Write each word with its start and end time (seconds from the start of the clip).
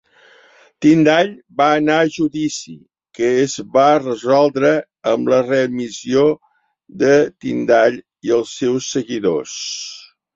Tyndall 0.83 1.27
va 1.61 1.65
anar 1.81 1.97
a 2.05 2.05
judici, 2.13 2.71
que 3.19 3.27
es 3.41 3.53
va 3.75 3.83
resoldre 4.05 4.71
amb 5.11 5.29
la 5.33 5.41
readmissió 5.49 6.23
de 7.03 7.13
Tyndall 7.45 8.01
i 8.29 8.33
els 8.39 8.55
seus 8.63 8.89
seguidors. 8.97 9.55